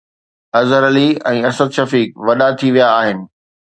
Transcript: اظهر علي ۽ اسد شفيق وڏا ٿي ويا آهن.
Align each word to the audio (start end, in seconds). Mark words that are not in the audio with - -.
اظهر 0.59 0.83
علي 0.91 1.03
۽ 1.33 1.37
اسد 1.49 1.69
شفيق 1.79 2.09
وڏا 2.31 2.49
ٿي 2.63 2.67
ويا 2.79 2.87
آهن. 2.99 3.19